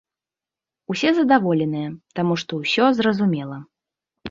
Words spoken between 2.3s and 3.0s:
што ўсё